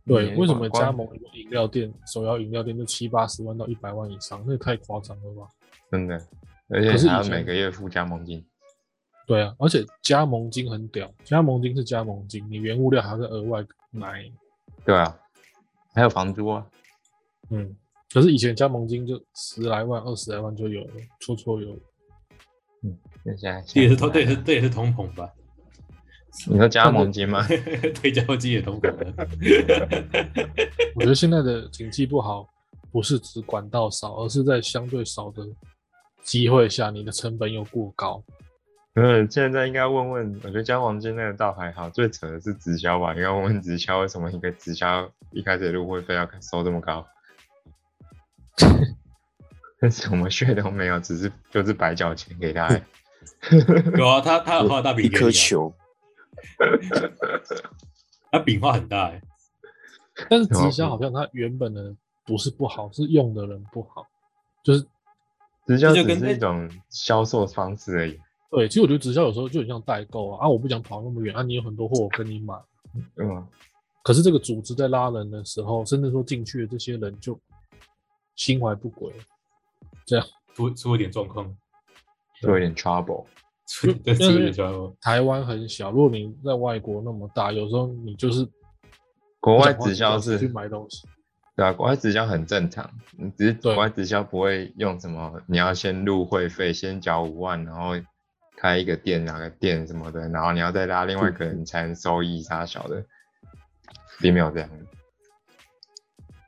[0.07, 5.47] 对，为什么加盟一个饮料店，手摇饮料店就七八十万到一百万以上，那也太夸张了吧？
[5.91, 6.19] 真的，
[6.71, 8.43] 而且还要每个月付加盟金。
[9.27, 14.25] 对啊，而且加盟金很屌，加盟金是加盟金，你原物料还要额外买。
[14.85, 15.19] 对啊，
[15.93, 16.65] 还有房租啊。
[17.51, 17.75] 嗯，
[18.13, 21.77] 可是以前加盟金就十来万、二十来万就有了，绰绰有。
[22.83, 25.29] 嗯，现在这也是通，这也是这也是通膨吧？
[26.49, 27.45] 你说加盟金吗？
[28.01, 28.95] 对，加盟金也通膨。
[30.95, 32.47] 我觉得现在的经济不好，
[32.93, 35.45] 不是指管道少，而是在相对少的
[36.23, 38.23] 机会下，你的成本又过高。
[38.99, 43.15] 嗯，现在应该问问，我觉得加黄金那个倒还好，最扯的是直销吧？
[43.15, 47.07] 应该问问直销，为什么一个直销一开始入会费要收这么高？
[49.79, 52.69] 但什么血都没有，只是就是白缴钱给他。
[53.99, 55.75] 有啊，他他有画大饼，一颗球。
[58.31, 59.21] 他饼画很大哎，
[60.31, 64.07] 但是直销好像他原本的不是不好，是用的人不好，
[64.65, 64.87] 就是
[65.67, 68.19] 直销只是一种销售方式而已。
[68.57, 72.55] 对，其实我觉得直销有时候就很像代购啊，啊，我不想跑那么远啊，你有很多货我跟你买，
[73.17, 73.47] 嗯，
[74.03, 77.39] 可是这个组织在拉人的时候，甚至说进去的这些人就
[78.35, 79.13] 心怀不轨，
[80.07, 81.55] 这样出出一点状况，
[82.41, 83.27] 出一点 trouble。
[83.69, 84.63] 出在出一下
[85.01, 88.49] 台湾很小，如果你在外国那么大，有时候你就是
[89.41, 91.07] 国外直销是去买东西，
[91.57, 92.89] 对啊，国外直销很正常，
[93.37, 97.97] 只是国外直销不会用什么，你要先入会费，先缴五万，然后
[98.57, 103.05] 开一个店，哪个店什么的，然后你要再拉另外一个人才能收益差小的，
[104.19, 104.71] 并没有这样，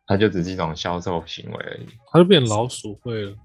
[0.06, 3.36] 它就只是一种销售行为而已，它就变老鼠会了。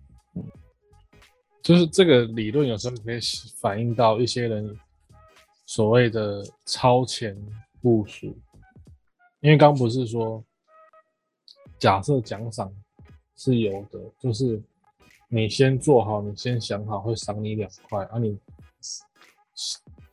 [1.61, 3.19] 就是这个理论有时候可以
[3.61, 4.77] 反映到一些人
[5.65, 7.33] 所谓的超前
[7.81, 8.37] 部署，
[9.39, 10.43] 因为刚不是说
[11.79, 12.69] 假设奖赏
[13.37, 14.61] 是有的，就是
[15.29, 18.37] 你先做好，你先想好会赏你两块，而你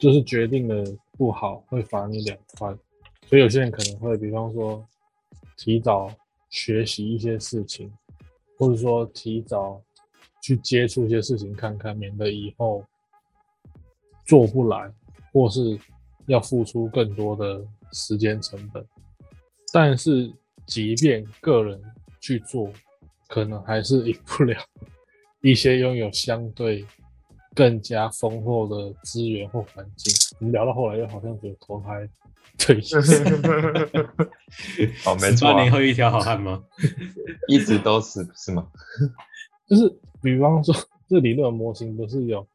[0.00, 2.74] 就是决定了不好会罚你两块，
[3.28, 4.84] 所以有些人可能会比方说
[5.56, 6.12] 提早
[6.48, 7.92] 学习一些事情，
[8.58, 9.80] 或者说提早。
[10.42, 12.82] 去接触一些事情看看，免得以后
[14.24, 14.90] 做不来，
[15.34, 15.78] 或是
[16.24, 18.82] 要付出更多的时间成本。
[19.70, 20.32] 但是，
[20.64, 21.78] 即便个人
[22.22, 22.72] 去做，
[23.28, 24.58] 可能还是赢不了
[25.42, 26.86] 一些拥有相对
[27.54, 30.12] 更加丰厚的资源或环境。
[30.38, 32.08] 我们聊到后来，又好像觉得投胎
[32.58, 32.98] 对意思。
[35.06, 35.52] 哦，没错。
[35.52, 36.62] 八年后一条好汉吗？
[37.48, 38.66] 一直都是是吗？
[39.68, 39.96] 就是。
[40.22, 40.74] 比方说，
[41.08, 42.46] 这理论模型不是有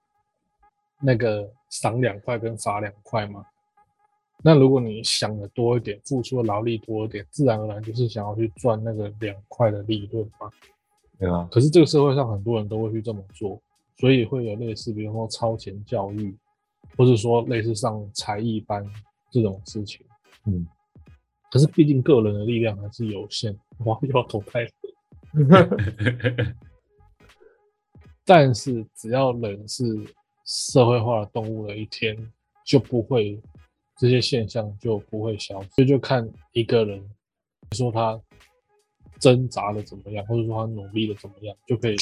[1.01, 3.43] 那个赏两块跟罚两块吗？
[4.43, 10.47] 那如果你想的多一点，付出的劳力多一点，自然而然就是想要去赚那个两块的利润嘛。
[11.17, 11.49] 对啊。
[11.51, 13.59] 可是这个社会上很多人都会去这么做，
[13.97, 16.35] 所以会有类似，比方说超前教育，
[16.97, 18.85] 或者说类似上才艺班
[19.31, 20.05] 这种事情。
[20.45, 20.67] 嗯。
[21.51, 24.69] 可是毕竟个人的力量还是有限，哇，又要投胎了。
[28.25, 29.85] 但是只要人是
[30.45, 32.17] 社会化的动物的一天，
[32.65, 33.41] 就不会
[33.97, 35.69] 这些现象就不会消失。
[35.69, 37.01] 所以就看一个人
[37.71, 38.19] 说他
[39.19, 41.95] 挣扎的怎么样，或者说他努力的怎么样，就可以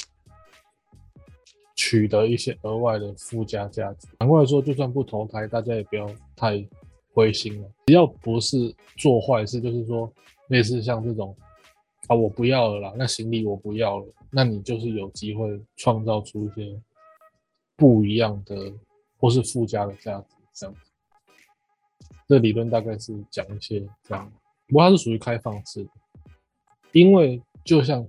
[1.93, 4.07] 取得一些额外的附加价值。
[4.17, 6.67] 反过来说，就算不投胎，大家也不要太
[7.13, 7.69] 灰心了。
[7.85, 10.11] 只要不是做坏事，就是说
[10.47, 11.37] 类似像这种
[12.07, 14.07] 啊，我不要了啦，那行李我不要了。
[14.31, 16.81] 那你就是有机会创造出一些
[17.75, 18.73] 不一样的
[19.19, 20.75] 或是附加的价值，这样。
[22.27, 24.33] 这理论大概是讲一些这样，
[24.65, 25.91] 不过它是属于开放式的，
[26.91, 28.03] 因为就像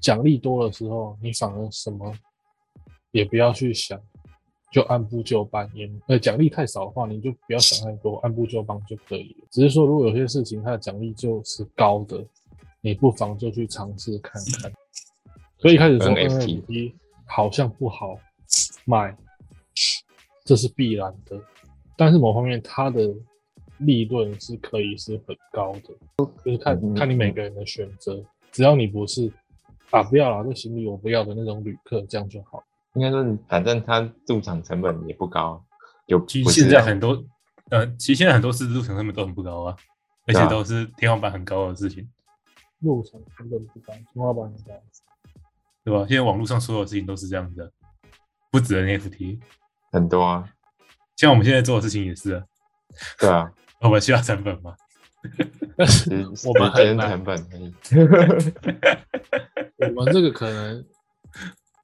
[0.00, 2.10] 奖励多的时候，你反而什么
[3.16, 3.98] 也不要去想，
[4.70, 5.70] 就按部就班。
[5.74, 9.46] 也呃，奖励太少的话，你就不要想太多，按部就班就可以了。
[9.50, 12.22] 只是说，如果有些事情它的奖励就是高的，
[12.82, 14.70] 你不妨就去尝试看看。
[15.56, 16.92] 所以一开始说 NFT
[17.24, 18.18] 好像不好
[18.84, 19.16] 卖，
[20.44, 21.40] 这是必然的。
[21.96, 23.14] 但是某方面它的
[23.78, 28.22] 利润是可以是很高的，就是看看你每个人的选择。
[28.52, 29.32] 只要你不是
[29.90, 32.62] 啊不要了，这行李我不要的那种旅客，这样就好。
[32.96, 35.64] 应该说，反正它入场成本也不高，
[36.06, 37.22] 有其实现在很多
[37.70, 39.76] 呃，其实现在很多事入场成本都很不高啊，
[40.26, 42.08] 而且都是天花板很高的事情。
[42.80, 44.82] 入场成本不高，天花板很高。
[45.84, 46.04] 对吧？
[46.08, 47.72] 现在网络上所有事情都是这样子的，
[48.50, 49.38] 不止 NFT，
[49.92, 50.48] 很多啊。
[51.16, 52.42] 像我们现在做的事情也是啊。
[53.20, 54.74] 对啊，我们需要成本吗？
[55.76, 57.10] 但是我们很难。
[57.10, 57.74] 成本而已。
[59.96, 60.84] 我们这个可能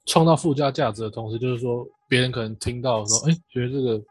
[0.05, 4.01] 创造附加价值的同时，就是说别人可能听到说，哎，觉得这个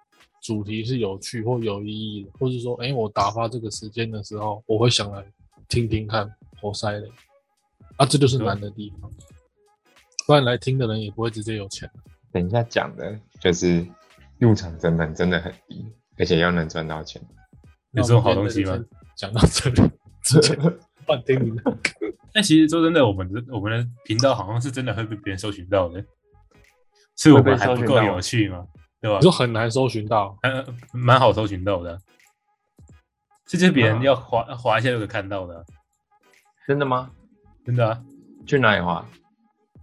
[0.42, 5.24] 主题是有趣或有意义的，或是说，哎，我打发这个时间的时候，我会想来
[5.68, 6.28] 听听看
[6.60, 7.08] 活塞的。
[7.96, 9.10] 啊，这就是难的地方。
[10.26, 11.90] 不然来听的人也不会直接有钱。
[12.32, 13.86] 等一下讲的就是
[14.38, 15.84] 入场成本真的很低，
[16.16, 17.20] 而且要能赚到钱。
[17.92, 18.82] 有这种好东西吗？
[19.14, 19.90] 讲到这里，
[20.22, 20.58] 之前
[21.06, 21.78] 换听你的。
[22.32, 26.04] 但其实说真的，我们的我们的频道好像是真的会被别人搜寻到的，
[27.16, 28.66] 是我们还不够有趣吗？
[29.00, 29.18] 对吧？
[29.20, 31.98] 就很难搜寻到，嗯，蛮好搜寻到的。
[33.44, 35.64] 这就是别人要滑滑一下就可以看到的。
[36.66, 37.10] 真的吗？
[37.66, 38.02] 真的啊？
[38.46, 39.04] 去哪里滑？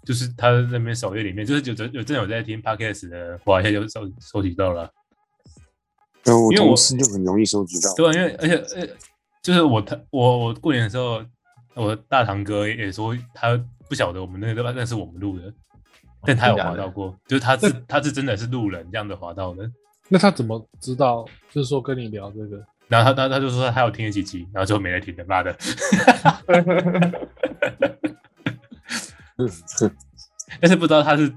[0.06, 4.90] 就是他那边首页里面，就是有真有真有在听 podcast 的，滑一下就收收集到了。
[6.26, 7.94] 因为我是就很容易收集到。
[7.96, 8.88] 对啊，因为而且呃，
[9.44, 11.22] 就是我他我我过年的时候，
[11.80, 15.54] 我大堂哥也说他不晓得我们那个那是我们录的，
[16.24, 19.72] 但他有滑到过，就是他是他是真的是路人这样的滑到的。
[20.10, 21.26] 那他怎么知道？
[21.50, 25.56] 就是说跟你聊这个， 然后他他他就说他有听了几集，然后最后没来听的，妈的。
[30.60, 31.34] 但是不知道他是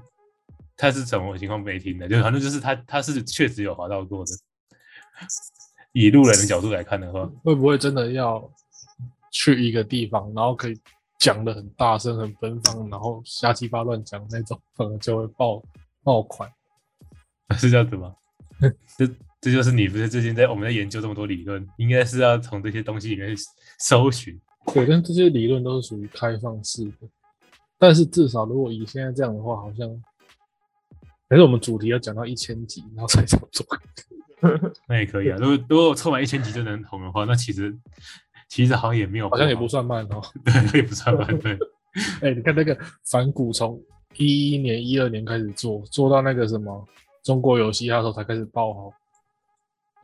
[0.75, 4.31] 他是什么情况没听的，就反正就是他他是确实有滑到过的。
[5.93, 8.43] 以路人的角度来看的话，会不会真的要
[9.33, 10.79] 去一个地方，然后可以
[11.19, 15.61] 讲的很大声、很奔放，然后瞎鸡巴乱讲那种，可能就会爆
[16.03, 16.49] 爆款？
[17.57, 18.15] 是这样子吗？
[18.97, 19.05] 这
[19.41, 23.35] 这就是你不是最近在我们在研究这么多理论，应该是要从这些东西里面
[23.79, 24.39] 搜寻。
[24.73, 27.09] 对，但这些理论都是属于开放式的。
[27.77, 29.89] 但是至少如果以现在这样的话，好像
[31.29, 33.65] 还是我们主题要讲到一千集，然后才这么做。
[34.87, 35.37] 那也可以啊。
[35.39, 37.75] 如果如果凑满一千集就能红的话，那其实
[38.53, 40.21] 其实好像也没有，好像也不算慢哦。
[40.45, 41.39] 对，也不算慢。
[41.39, 41.57] 对。
[42.21, 43.81] 哎，你看那个反骨从
[44.15, 46.87] 一一年、一二年开始做，做到那个什么
[47.23, 48.93] 中国游戏，那时候才开始爆红。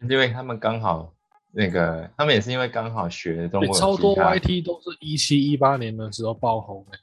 [0.10, 1.14] 因为他们刚好
[1.52, 6.98] 那个，他们也是因为刚好学中国超多 YT 都是一七一八年的时候爆红哎。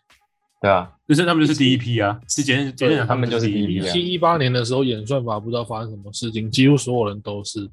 [0.60, 3.80] 对啊，就是他们就是第一批啊，之前之前他们就是第一批。
[3.88, 7.68] 七一八年的时候演算法不知道发生什么事情，几乎所有人都是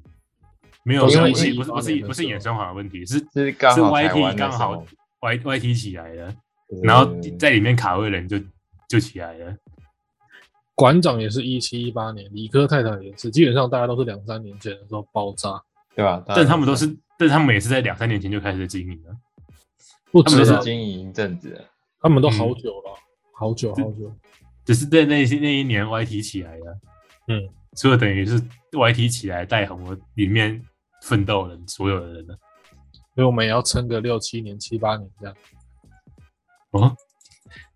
[0.84, 4.84] 没有，不是不是不是不是演算法的问题，是是是 YT 刚好
[5.20, 6.34] Y YT 起来了，
[6.82, 8.38] 然后在里面卡位人就
[8.88, 9.56] 就起来了。
[10.74, 15.62] 馆长也是一七一八年，理科太太也是，基本上大家都是两三年前的时候爆炸，
[15.94, 16.22] 对吧？
[16.26, 19.16] 但他们都是，但他们也是在两三年前就开始经营了，
[20.10, 21.64] 不只是经营一阵子。
[22.00, 22.98] 他们都好久了，
[23.32, 24.12] 好久好久，
[24.64, 26.78] 只是在那些那一年 YT 起来的，
[27.28, 28.38] 嗯，所以等于是
[28.72, 30.60] YT 起来带红了里面
[31.04, 32.38] 奋斗人所有的人了，
[33.14, 35.36] 所以我们也要撑个六七年、七八年这样。
[36.70, 36.96] 哦，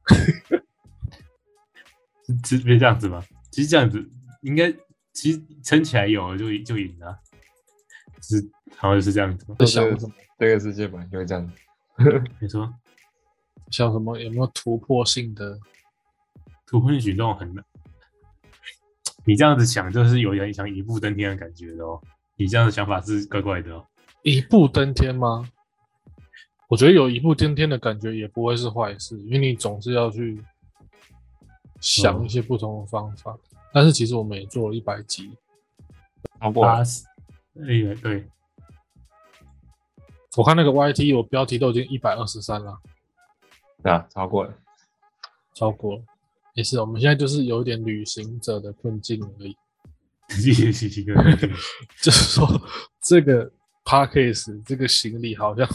[2.43, 3.23] 是别这样子吗？
[3.51, 4.11] 其实这样子
[4.41, 4.73] 应该，
[5.13, 7.19] 其实撑起来有了就就赢了，
[8.23, 9.47] 是好像是这样子。
[10.39, 11.53] 这个世界本来就是这样，
[12.41, 12.73] 没错。
[13.71, 15.59] 像什么有没有突破性的
[16.67, 17.63] 突破性举动很难？
[19.27, 22.01] 你这样子想，就是有点想一步登天的感觉的哦。
[22.39, 23.87] 你这样的想法是怪怪的哦。
[24.23, 25.47] 一步登天吗？
[26.69, 30.43] 我觉得有一步登天的感觉也不会是坏事，因为你总是要去
[31.81, 33.37] 想一些不同的方法。
[33.73, 35.31] 但是其实我们也做了一百集，
[36.55, 37.05] 八十，
[37.57, 38.27] 哎，对，
[40.37, 42.79] 我看那个 YT，我标题都已经一百二十三了。
[43.83, 44.55] 对啊，超过了，
[45.55, 46.03] 超过了，
[46.55, 46.79] 没事。
[46.81, 49.57] 我们现在就是有一点旅行者的困境而已。
[52.01, 52.47] 就是说，
[53.03, 53.51] 这个
[53.85, 55.67] parkcase 这个行李好像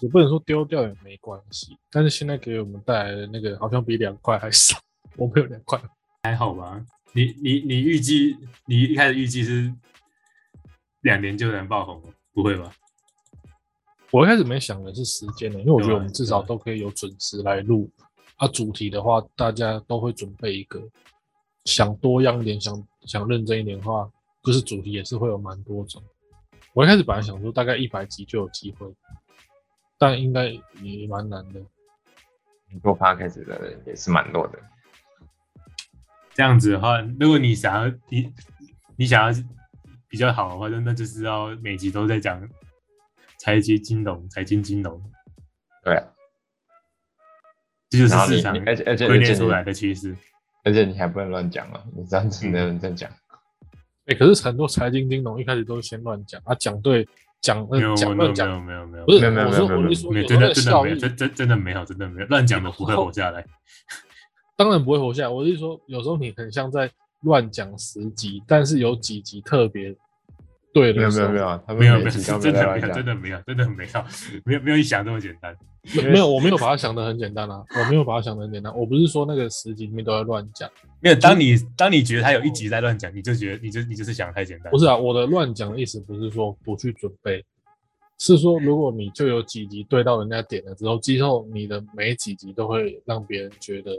[0.00, 4.78] 也不能说丢掉也没关系，但是现在给我们带来的那个好像比两块还少。
[5.16, 5.80] 我们有两块，
[6.22, 6.82] 还好吧？
[7.12, 8.36] 你你你预计
[8.66, 9.72] 你一开始预计是
[11.02, 12.08] 两年就能爆红吗？
[12.32, 12.74] 不会吧？
[14.10, 17.88] 我一开始没想的是时间的，因为我觉得我们至少都可以有准时来录。
[18.36, 20.82] 啊，主题的话，大家都会准备一个。
[21.64, 22.74] 想多样一点，想
[23.06, 24.10] 想认真一点的话，
[24.42, 26.02] 就是主题也是会有蛮多种。
[26.72, 28.92] 我一开始本来想说大概一百集就有机会，
[29.98, 30.48] 但应该
[30.82, 31.60] 也蛮难的。
[32.82, 34.58] 做 podcast 的人也是蛮多的。
[36.34, 38.32] 这样子的话，如果你想要你
[38.96, 39.42] 你想要
[40.08, 42.48] 比较好的话，那那就是要每集都在讲。
[43.36, 45.02] 财经金融，财经金融，
[45.82, 46.06] 对，啊
[47.90, 50.16] 这就是市场而且而且推列出来的趋势。
[50.64, 51.80] 而且你还不能乱讲啊！
[51.94, 53.10] 你这样子没有人在讲。
[54.06, 57.06] 哎，可是很多财经金融一开始都是先乱讲啊，讲对
[57.40, 63.44] 讲讲乱讲，没有没有没有，没有没有没有我说没有我是说有真的的真的没有，真真真的没有，真的没有，乱讲的不会活下来。
[64.56, 65.28] 当然不会活下来。
[65.28, 66.90] 我是说，有时候你很像在
[67.22, 69.94] 乱讲十集，但是有几集特别
[70.74, 74.04] 对没有没有没有，他们没有没有，真的没有，真的没有，真 的没有，
[74.44, 75.56] 没有没有你想这么简单。
[75.94, 78.76] 没没有，我没有把它想的很简单啊，我没有把它想的很简单。
[78.76, 80.68] 我不是说那个十集里面都在乱讲，
[81.00, 84.70] 没有，当你当你觉得他有一集在乱讲，你就觉得你就你就是想得太简单。
[84.72, 87.44] 不是啊，我的乱讲的意思不是说不去准备，
[88.18, 93.92] 是说如果你就有几集对到人家点了之后，之后你的每几集都会让别人觉得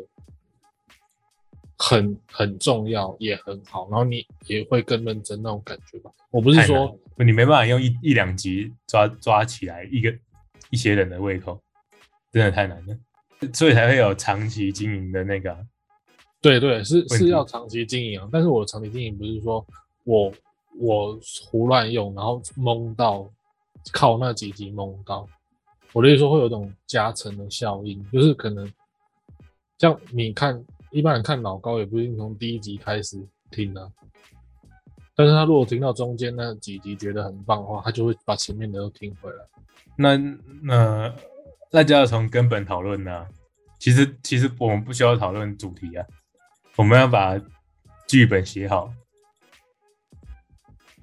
[1.77, 6.11] 很很重要，也很好，然后你也会更认真那种感觉吧。
[6.31, 10.13] 我不是说你没办法用一一两集抓抓起来一个
[10.69, 11.61] 一些人的胃口，
[12.31, 12.97] 真的太难了，
[13.53, 15.59] 所以才会有长期经营的那个啊。
[16.41, 19.65] 对对，是是要长期经营啊，但是我长期经营不是说
[20.03, 20.31] 我
[20.79, 21.19] 我
[21.49, 23.27] 胡乱用，然后蒙到
[23.91, 25.27] 靠那几集蒙到，
[25.91, 28.71] 我的意思说会有一种加成的效应，就是可能
[29.79, 30.63] 像你看
[30.95, 33.21] 一般人看老高也不一定从第一集开始
[33.51, 33.91] 听啊，
[35.13, 39.45] 但是他如果听到中间那几集觉得很棒的话，他就会把前面的都听回来。
[39.97, 40.15] 那
[40.63, 41.13] 那
[41.69, 43.27] 那就要从根本讨论呢。
[43.77, 46.05] 其实其实我们不需要讨论主题啊，
[46.77, 47.37] 我们要把
[48.07, 48.89] 剧本写好。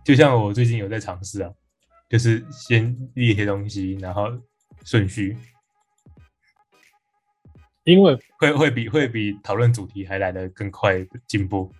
[0.02, 1.52] 就像我最近有在尝试啊，
[2.08, 4.24] 就是先列一些东西，然后
[4.84, 5.36] 顺序
[7.84, 11.70] 因为会会比会比讨论主题还来得更快的进步。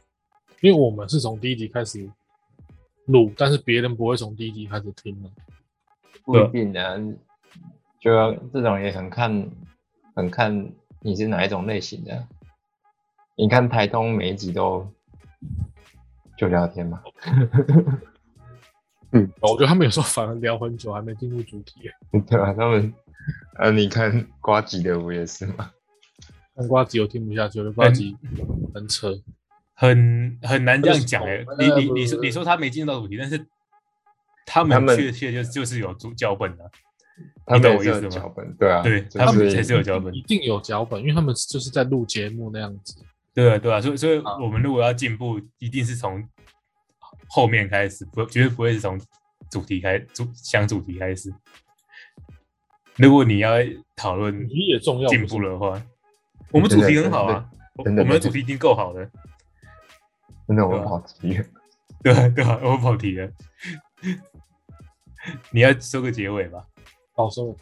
[0.60, 2.08] 因为我们是从第一集开始
[3.06, 5.30] 录，但是别人不会从第一集开始听的。
[6.24, 6.96] 不一定啊，
[8.00, 9.50] 就要这种也很看
[10.14, 12.26] 很看你是哪一种类型的。
[13.34, 14.86] 你看台东每一集都
[16.36, 17.02] 就聊天嘛，
[19.10, 21.92] 嗯 我觉得他们有时候反而聊很久还没进入主题耶。
[22.28, 22.52] 对吧？
[22.52, 22.94] 他们
[23.58, 25.72] 呃，你看瓜吉的不也是嘛，
[26.54, 28.02] 看瓜子我听不下去了，瓜子
[28.74, 29.20] 很扯。
[29.74, 33.38] 很很难这样讲哎、不是你你你说你说他没进入到主题，但是
[34.46, 36.70] 他他们们确切就就是有主脚本的、
[37.52, 43.02] 你懂我意思吗有脚本，对啊，对他们才是有脚本一，定有脚本，因为他们就是在录节目那样子。
[43.34, 46.22] 对啊对啊，所以所以啊我们如果要进步，一定是从
[47.28, 49.00] 后面开始，不绝对不会是从
[49.50, 51.32] 主题开主想主题开始。
[52.96, 53.52] 如果你要
[53.96, 55.82] 讨论主题也重要，进步的话，
[56.52, 59.10] 我们主题很好啊，我们的主题已经够好了，
[60.46, 61.44] 真的我对啊跑题了。
[62.02, 62.58] 对吧对吧？
[62.64, 63.30] 我跑题了，
[65.52, 66.66] 你要说个结尾吧。
[67.14, 67.56] 好收尾。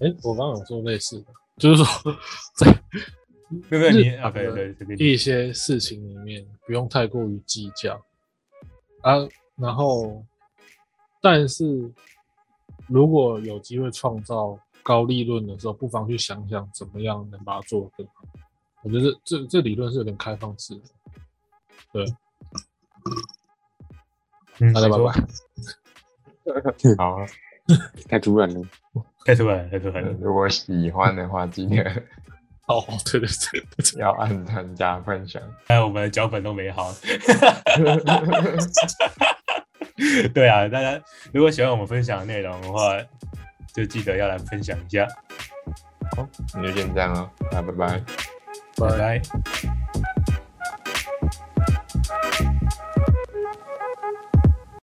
[0.00, 2.16] 哎，我刚刚有说类似的，就是说
[2.56, 2.72] 在
[3.68, 7.94] 没有你啊，对对一些事情里面不用太过于计较
[9.02, 9.14] 啊，
[9.56, 10.24] 然后，
[11.20, 11.90] 但是
[12.86, 18.22] 如果有机会创造高利润的时候，不妨去想想怎么样能把它做得更好。
[18.82, 20.82] 我觉得这这这理论是有点开放式的。
[21.92, 22.04] 对，
[24.60, 25.04] 嗯，大家拜拜。
[26.98, 27.26] 好啊，
[28.08, 28.60] 太突然了。
[29.24, 30.12] 太突然了，太突然了。
[30.20, 31.82] 如果喜欢的话，记得
[32.68, 35.42] 哦，对对对对，要按赞加分享。
[35.68, 36.92] 哎，我们的脚本都没好。
[40.34, 42.98] 对啊，大家如果喜欢我们分享的内容的话，
[43.74, 45.06] 就记得要来分享一下。
[46.16, 48.02] 好，那就先这样了，那拜拜。
[48.76, 49.83] 拜拜。